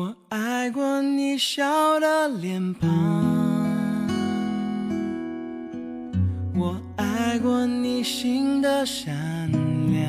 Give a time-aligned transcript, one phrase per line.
[0.00, 2.88] 我爱过你笑的脸庞，
[6.56, 9.12] 我爱过你心的善
[9.92, 10.02] 良。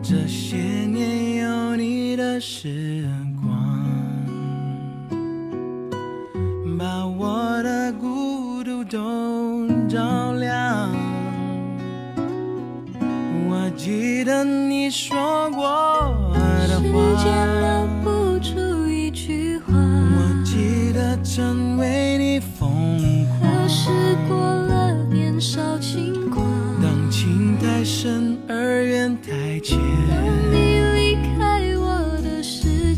[0.00, 3.04] 这些年有你的时
[3.42, 3.50] 光，
[6.78, 10.88] 把我的孤独都照亮。
[13.48, 15.66] 我记得你说过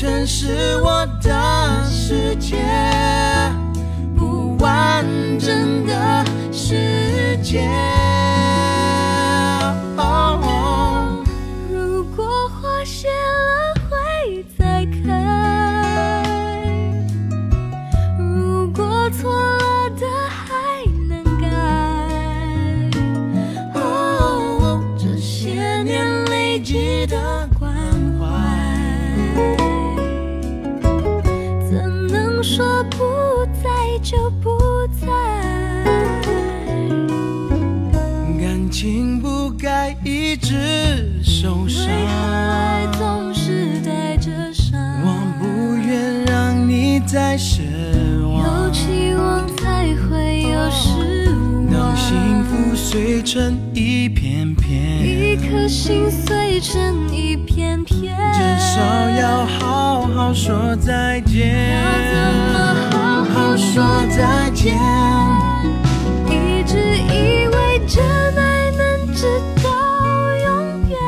[0.00, 2.56] 全是我的世界，
[4.16, 5.04] 不完
[5.38, 7.68] 整的世界。
[52.90, 61.70] 碎成一片片，一颗心碎成一片片，至少要好好说再见。
[61.70, 62.16] 要怎
[62.52, 62.58] 么
[62.90, 64.74] 好好说再见？
[66.26, 66.76] 一直
[67.14, 68.02] 以为真
[68.36, 69.70] 爱能直到
[70.42, 70.98] 永远。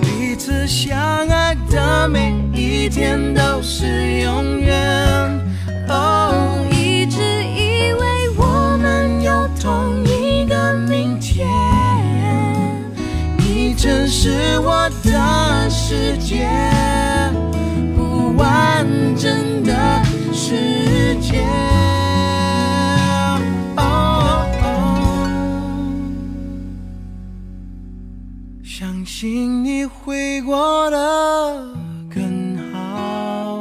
[0.00, 0.98] 彼此相
[1.28, 3.86] 爱的每一天都是
[4.22, 5.01] 永远。
[15.92, 16.48] 世界，
[17.94, 21.44] 不完整的世界。
[28.64, 30.96] 相信你会过得
[32.08, 33.54] 更好。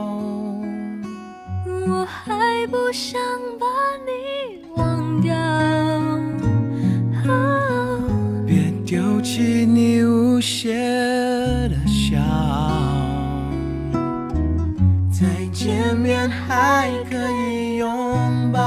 [1.66, 3.20] 我还不想
[3.60, 3.66] 把
[4.08, 5.36] 你忘掉。
[8.48, 10.74] 别丢弃你无邪
[16.62, 18.60] 面还可以拥抱。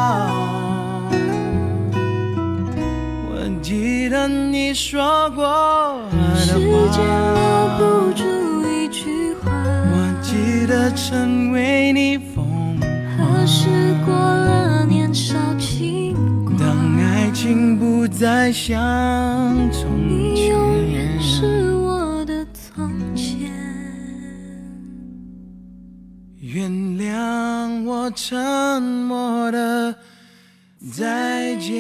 [3.30, 5.44] 我记得你说过
[6.10, 8.24] 的时间留，不住
[8.68, 12.44] 一句话，我记得曾为你疯
[12.80, 13.68] 狂，何时
[14.04, 18.76] 过了年少轻狂，当爱情不再像
[19.70, 20.52] 从前，
[28.04, 29.94] 我沉默的
[30.92, 31.70] 再见。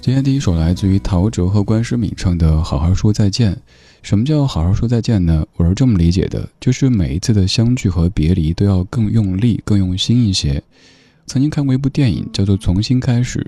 [0.00, 3.52] 今天第一首来自于陶喆和关诗敏唱的《好好说再见》。
[4.00, 5.44] 什么叫好好说再见呢？
[5.56, 10.62] 我是这么理解的，就是每一次的相聚和别离都要更用力、更用心一些。
[11.26, 13.44] 曾经看过一部电影，叫做《重新开始》。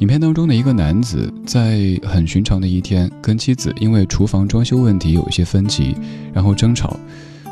[0.00, 5.94] 影片当中的一个男子，在很寻常的一天，跟妻子因为厨房装修问题有一些分歧，
[6.32, 6.96] 然后争吵。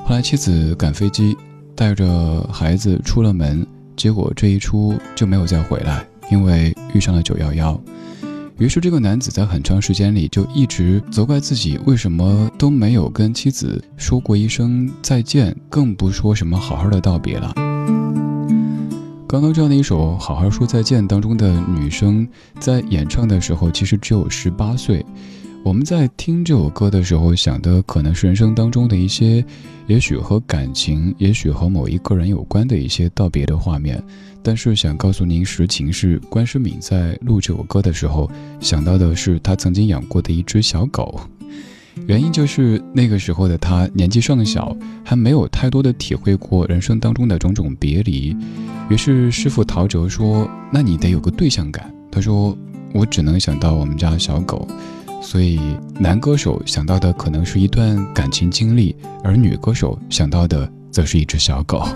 [0.08, 1.36] 后来妻子赶飞机，
[1.74, 3.66] 带着孩子出了门，
[3.96, 7.78] 结果这一出就没有再回来，因为遇上了九幺幺。
[8.56, 17.52] 于是，这个男子在很长时间里就一直责怪自己为什么都没有跟妻子说过一声再见，更不说什么好好的道别了。
[19.26, 22.28] 刚刚这样的一首《好好说再见》当中的女生，
[22.60, 25.04] 在演唱的时候其实只有十八岁。
[25.66, 29.44] 我们在听这首歌的时候，想的可能是人生当中的一些，
[29.88, 34.00] 也许和感情，也许和某一个人有关的一些道别的画面。
[34.44, 38.30] 但是想告诉您实情是，关诗敏在录这首歌的时候，
[38.60, 41.20] 想到的是他曾经养过的一只小狗。
[42.06, 48.36] 原因就是那个时候的他年纪尚小，还没有太多的体会过人生当中的种种别离。
[48.88, 52.56] 于是师傅陶喆说：“那你得有个对象感。”他说
[52.94, 54.64] ：“我只能想到我们家小狗。”
[55.20, 55.58] 所以
[55.98, 61.86] 男歌手想到的可能是一段感情经历，而女歌手想到的则是一只小狗。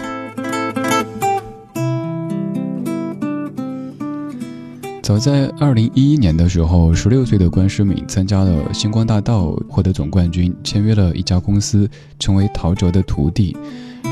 [5.03, 11.89] 早在二零一一年的时候，十六岁的关诗敏参加了星光大道，获得总冠军，签约了一家公司，
[12.19, 13.57] 成为陶喆的徒弟。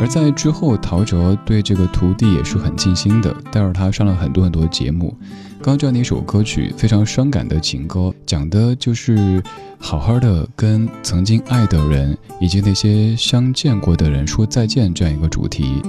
[0.00, 5.16] 而在之后，陶喆对这个徒弟也是很尽心的，带着他上了很多很多节目。
[5.60, 9.42] 刚这样的一首歌曲，非常伤感的情歌，讲的就是
[9.78, 15.82] 好好的跟曾经爱的人以及那些相见过的人说再见这样一个主题。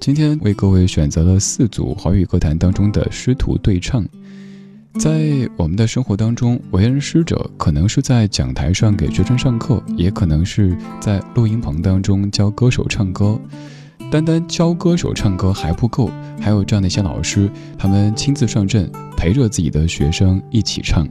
[0.00, 4.04] 今天为各位选择了四组华语歌坛当中的师徒对唱。
[4.98, 13.38] 在我们的生活当中，为人师者可能是在讲台上给学生上课，也可能是在录音棚当中教歌手唱歌。
[14.10, 16.10] 单单教歌手唱歌还不够，
[16.40, 21.06] 还有这样的一些老师，他们亲自上阵，陪着自己的学生一起唱。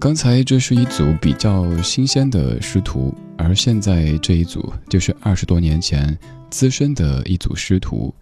[0.00, 6.16] 刚才这是一组比较新鲜的师徒，而现在这一组就是二十多年前。
[6.50, 8.12] 资深的一组师徒，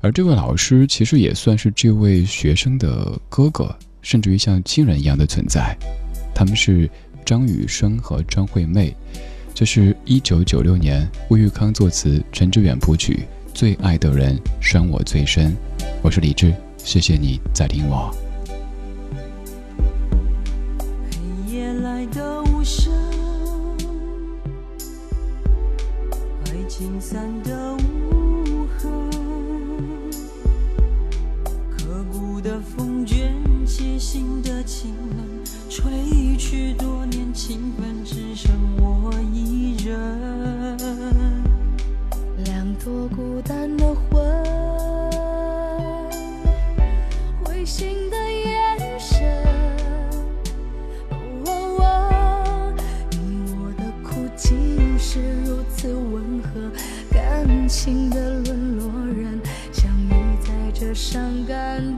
[0.00, 5.76] 而这位老师其实也算是这位学生的哥哥，甚至于像亲人一样的存在。
[6.34, 6.88] 他们是
[7.26, 8.96] 张雨生和张惠妹。
[9.54, 13.24] 这是一九九六年，吴玉康作词，陈志远谱曲，
[13.54, 15.52] 《最爱的人伤我最深》。
[16.02, 18.12] 我是李志，谢谢你在听我。
[21.08, 22.92] 黑夜来的无声，
[26.46, 28.90] 爱情散的无痕，
[31.70, 33.32] 刻骨的风卷
[33.64, 33.96] 起。
[33.96, 35.43] 心的情冷，
[35.74, 39.98] 吹去多年情分，只剩我一人。
[42.44, 44.24] 两朵孤单的魂，
[47.42, 49.44] 灰心的眼神。
[51.10, 52.72] 哦，
[53.10, 56.70] 你我的苦竟是如此温和，
[57.10, 59.40] 感情的沦落人，
[59.72, 61.93] 相遇在这伤感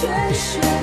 [0.00, 0.77] 确实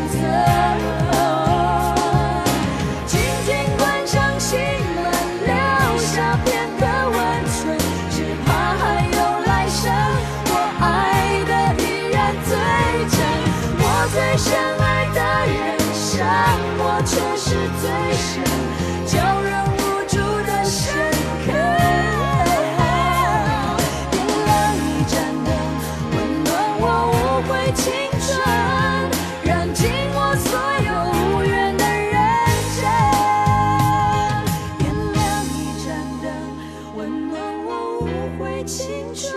[38.65, 39.31] 青春，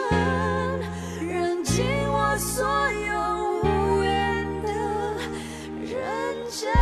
[1.21, 4.71] 燃尽我所有无缘的
[5.83, 5.93] 认
[6.51, 6.73] 真。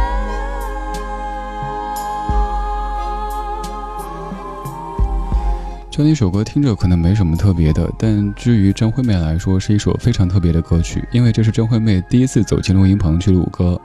[5.91, 13.81] 就那首歌听着可能没什么特别的，但至于张惠妹来说，是一首非常特别的歌曲，因为这是张惠妹第一次走进录音棚去录歌。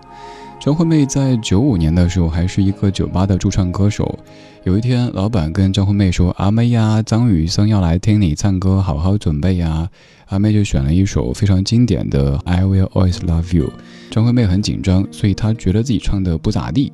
[0.61, 4.19] 张惠妹在九五年的时候还是一个酒吧的驻唱歌手。
[4.63, 9.89] 有一天，老板跟张惠妹说：“阿妹呀，张雨生要来听你唱歌，好好准备呀。”
[10.29, 13.69] 阿妹就选了一首非常经典的《I Will Always Love You》。
[14.11, 16.93] 张惠妹很紧张，所以她觉得自己唱的不咋地。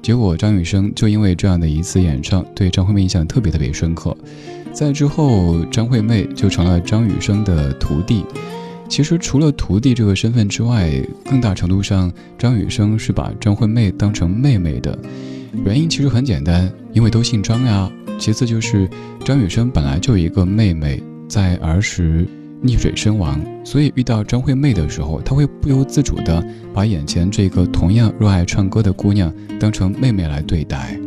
[0.00, 4.16] 结果张雨生就因为这样的一次演唱，对张惠妹印象特别特别深刻。
[4.72, 8.24] 在之后，张惠妹就成了张雨生的徒弟。
[8.90, 10.90] 其实除了徒弟这个身份之外，
[11.24, 14.98] 更大程度上，张雨生是把张惠妹当成妹妹的。
[15.64, 17.88] 原因其实很简单，因为都姓张呀。
[18.18, 18.90] 其次就是
[19.24, 22.26] 张雨生本来就有一个妹妹，在儿时
[22.64, 26.44] 溺水身亡，所以遇到张惠妹的时候，他会不由自主地
[26.74, 30.98] 把眼前这个同样热爱唱歌的姑娘当成妹妹来对待。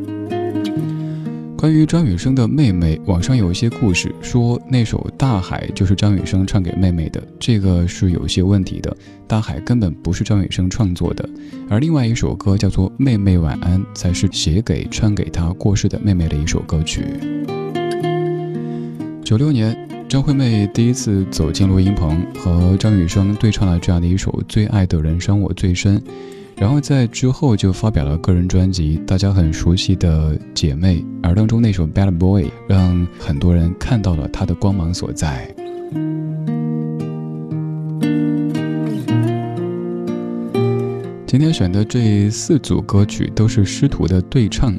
[1.64, 8.92] 关于张雨生的妹妹，网上有一些故事说那首《大海》就是张雨生唱给妹妹的，这个是有些问题的，
[9.28, 11.30] 《大海》根本不是张雨生创作的，
[11.70, 17.06] 而另外一首歌叫做《妹妹晚安》，才是写给唱给她过世的妹妹的一首歌曲。
[19.24, 25.98] 九六年，张惠妹第一次走进录音棚，和张雨生对唱了这样的一首《最爱的人伤我最深》。
[26.56, 35.54] 然后在之后就发表了个人专辑，大家很熟悉的《姐妹》，而当中那首《Bad Boy》让很多人看到了她的光芒所在。
[41.26, 44.74] 今天选的这四组歌曲都是师徒的对唱，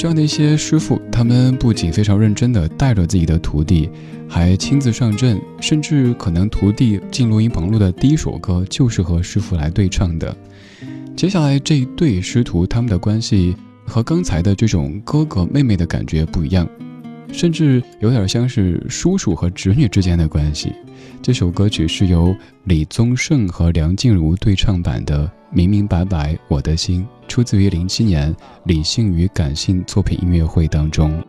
[0.00, 3.90] 这样的一些师傅，他们不仅非常认真地带着自己的徒弟，
[4.26, 10.34] 还亲自上阵，甚至可能徒弟进录音棚录的第一首歌就是和师傅来对唱的。
[11.14, 13.54] 接下来这一对师徒，他们的关系
[13.84, 16.66] 和刚才的这种哥哥妹妹的感觉不一样，
[17.32, 20.72] 甚至有点像是叔叔和侄女之间的关系。
[21.22, 22.34] 这首歌曲是由
[22.64, 28.34] 李宗盛和梁静茹对唱版的《明明白白我的心》，出自于零七年
[28.64, 31.22] 理性与感性作品音乐会当中。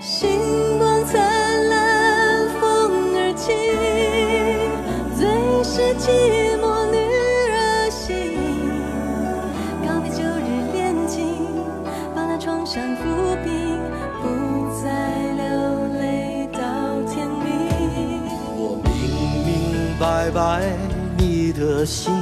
[0.00, 1.20] 星光灿
[1.68, 2.60] 烂，风
[3.14, 3.54] 儿轻，
[5.16, 5.20] 最
[5.62, 6.10] 是寂
[6.60, 6.96] 寞女
[7.50, 8.00] 儿心。
[9.86, 11.20] 告别旧日恋情，
[12.14, 13.00] 把那创伤抚
[13.44, 13.78] 平，
[14.20, 14.24] 不
[14.82, 14.84] 再
[15.34, 15.42] 流
[16.00, 16.58] 泪到
[17.08, 17.40] 天明。
[18.56, 18.90] 我明
[19.46, 19.50] 明
[19.98, 20.62] 白白
[21.16, 22.12] 你的心，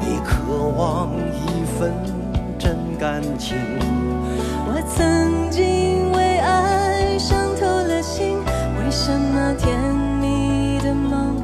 [0.00, 1.92] 你渴望一份
[2.58, 3.56] 真感情。
[5.60, 8.38] 我曾经为爱伤透了心，
[8.78, 9.76] 为什么甜
[10.18, 11.36] 蜜的梦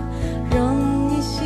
[0.51, 1.45] 容易醒？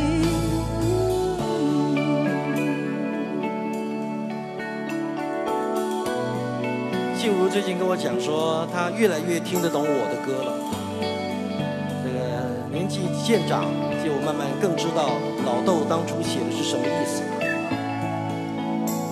[7.19, 10.53] 静茹最近跟我讲说，她越来越听得懂我的歌了。
[12.03, 12.19] 这个
[12.71, 13.65] 年纪渐长，
[14.01, 15.09] 就慢慢更知道
[15.45, 17.21] 老豆当初写的是什么意思。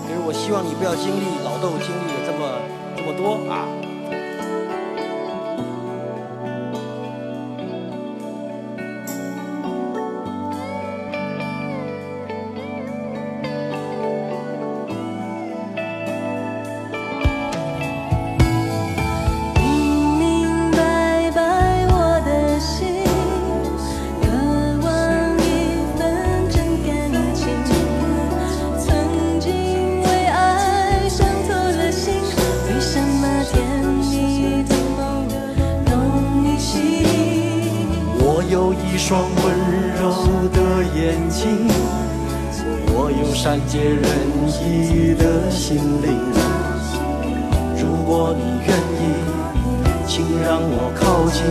[0.08, 2.79] 可是我希望你不要经历老豆经历的这么
[3.10, 3.89] 么多啊。
[39.00, 39.46] 一双温
[39.96, 40.12] 柔
[40.50, 41.70] 的眼睛
[42.94, 44.04] 我有善解人
[44.46, 46.20] 意的心灵。
[47.78, 49.02] 如果你愿意
[50.06, 51.46] 请让我靠近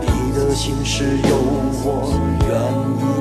[0.00, 1.36] 你的心事有
[1.84, 2.18] 我
[2.48, 2.56] 愿
[3.04, 3.17] 意。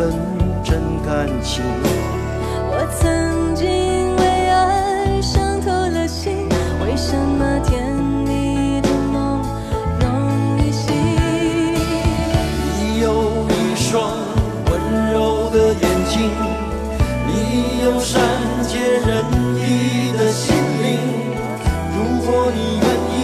[0.00, 0.10] 份
[0.64, 1.62] 真感情。
[2.72, 3.68] 我曾经
[4.16, 6.48] 为爱伤透了心，
[6.82, 7.84] 为什么甜
[8.24, 9.44] 蜜的梦
[10.00, 10.08] 容
[10.58, 10.94] 易醒？
[12.78, 14.10] 你有一双
[14.70, 16.32] 温柔的眼睛，
[17.26, 18.22] 你有善
[18.66, 19.22] 解人
[19.58, 20.96] 意的心灵。
[21.92, 23.20] 如果你愿意，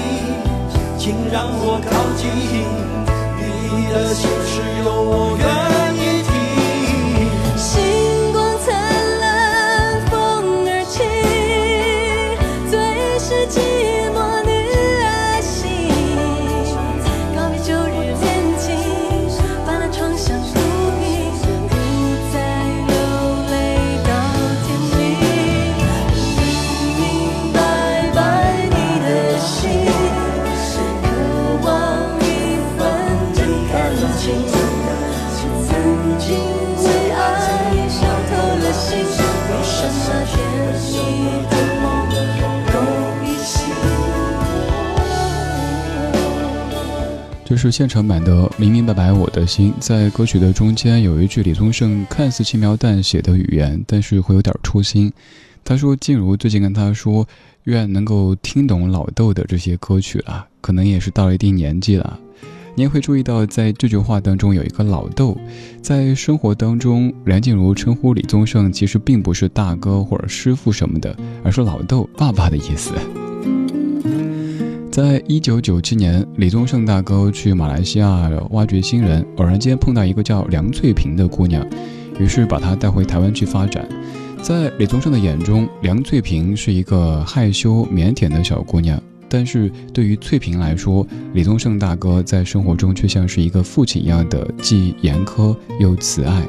[0.99, 2.29] 请让我靠近，
[3.41, 5.66] 你的心事有我愿
[47.67, 49.73] 是现场版的《明明白白我的心》。
[49.81, 55.13] 在歌曲的中间有一句李宗盛看似轻描淡写的语言，但是会有点戳心。
[55.65, 57.27] 他说：“静茹最近跟他说，
[57.65, 62.21] 愿能够听懂老豆的这些歌曲了，可能也是到了一定年纪了。”
[62.77, 65.37] 你也会注意到，在这句话当中有一个“老豆”。
[65.83, 72.93] 在生活当中，梁静茹称呼李宗盛其实并不是大哥或者师傅什么的，而是老豆、爸爸的意思。
[74.97, 81.63] 在一九九七年，李宗盛大哥去马来西亚挖掘新人，偶然间碰到一个叫梁翠萍的姑娘，
[82.19, 83.87] 于是把她带回台湾去发展。
[84.41, 96.43] 在李宗盛的眼中，梁翠萍是一个害羞腼腆的小姑娘，但是对于翠萍来说，李宗盛大哥在生活中却像是一个父亲一样的，既严苛又慈爱。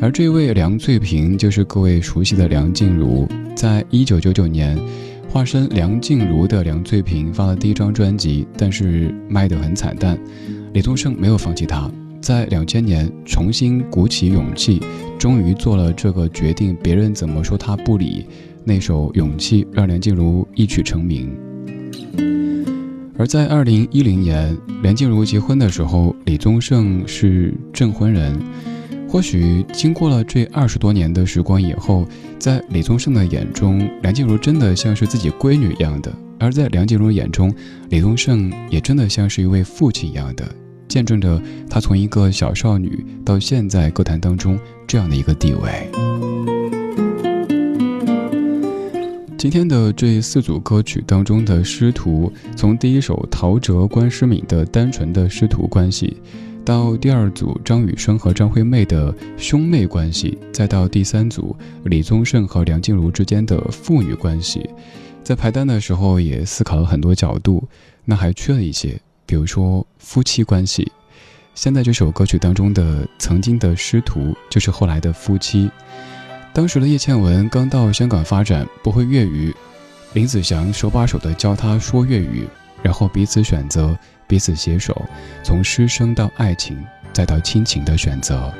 [0.00, 4.78] 而这位梁翠萍就是各位熟悉的梁静茹，在一九九九年。
[5.34, 10.16] 化身梁静茹的梁翠萍发了第一张专辑，但是卖得很惨淡。
[10.72, 14.80] 李宗盛没有放弃她，在两千年重新鼓起勇气，
[15.18, 16.78] 终于做了这个决定。
[16.80, 18.24] 别人怎么说他不理，
[18.62, 21.36] 那首《勇气》让梁静茹一曲成名。
[23.18, 28.40] 而在二零一零年，梁静茹结婚的时候，李宗盛是证婚人。
[29.08, 32.04] 或许经过了这二十多年的时光以后，
[32.38, 37.52] 在李宗盛的眼中，梁静茹真的像是自己闺女一样的；而在梁静茹眼中，
[37.88, 40.44] 李宗盛也真的像是一位父亲一样的，
[40.86, 45.88] 见证着她从一个小少女到现在歌坛当中这样的一个地位。
[49.38, 56.16] 今天的这四组歌曲当中的师徒，从第一首陶喆、关诗敏的单纯的师徒关系。
[56.64, 64.68] 到第二组张雨生和张惠妹的兄妹关系，再到第三组李宗盛和梁静茹之间的父女关系，
[65.22, 67.62] 在排单的时候也思考了很多角度，
[68.04, 70.90] 那还缺了一些，比如说夫妻关系。
[71.54, 75.70] 现在这首歌曲当中的曾经的师徒，就是后来的夫妻。
[76.54, 79.54] 当时的叶倩文刚到香港发展，不会粤语，
[80.14, 82.46] 林子祥手把手的教她说粤语，
[82.82, 83.96] 然后彼此选择。
[84.26, 85.00] 彼此携手，
[85.42, 88.52] 从师生到爱情，再到亲情的选择。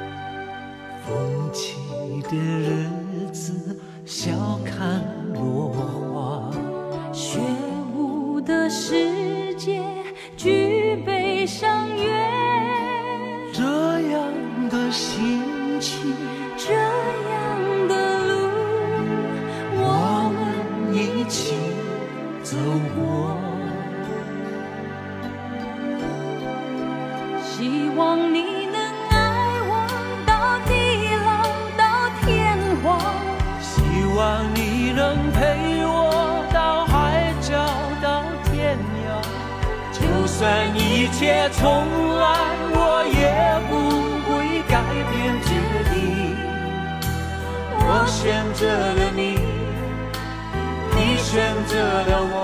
[41.50, 42.24] 从来，
[42.72, 43.20] 我也
[43.68, 43.72] 不
[44.26, 44.72] 会改
[45.10, 45.48] 变决
[45.92, 45.94] 定。
[47.86, 48.20] 我选
[48.54, 49.38] 择了你，
[50.96, 50.98] 你。
[51.24, 52.22] 选择了。
[52.22, 52.36] 我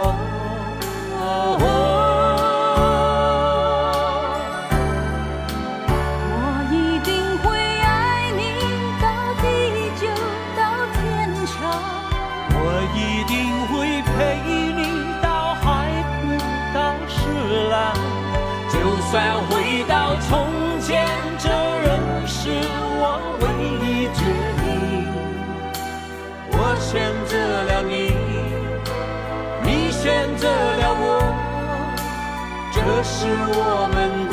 [32.83, 34.30] 这是我们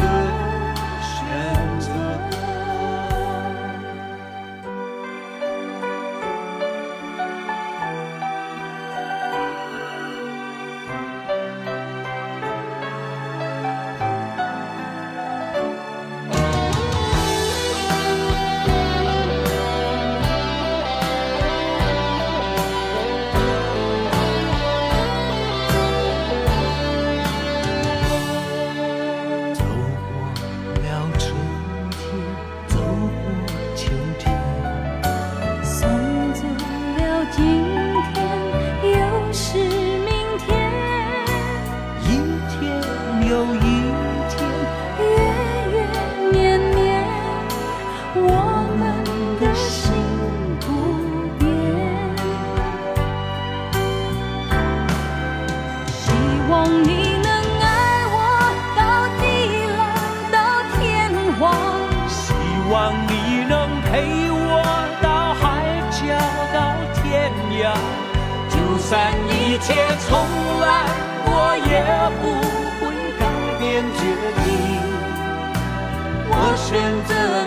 [73.83, 74.01] 决
[74.43, 74.47] 定。
[76.29, 76.67] 我选
[77.07, 77.46] 择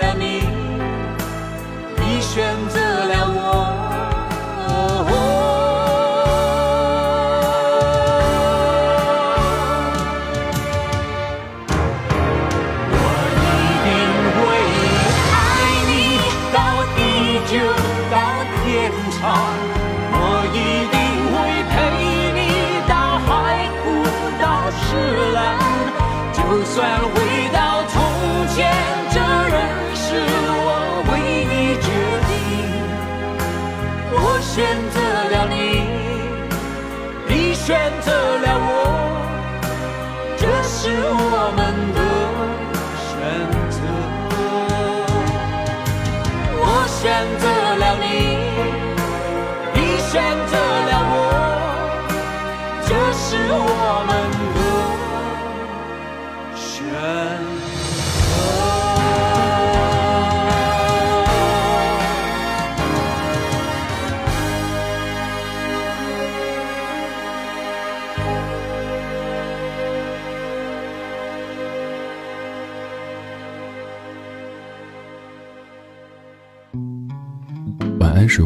[47.22, 47.49] 我